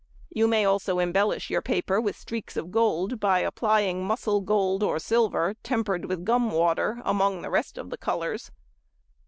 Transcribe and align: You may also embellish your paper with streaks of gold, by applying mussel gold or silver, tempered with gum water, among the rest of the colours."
You 0.31 0.47
may 0.47 0.65
also 0.65 0.97
embellish 0.97 1.51
your 1.51 1.61
paper 1.61 2.01
with 2.01 2.17
streaks 2.17 2.57
of 2.57 2.71
gold, 2.71 3.19
by 3.19 3.41
applying 3.41 4.03
mussel 4.03 4.41
gold 4.41 4.81
or 4.81 4.97
silver, 4.97 5.53
tempered 5.61 6.05
with 6.05 6.25
gum 6.25 6.49
water, 6.49 7.03
among 7.05 7.43
the 7.43 7.51
rest 7.51 7.77
of 7.77 7.91
the 7.91 7.97
colours." 7.99 8.49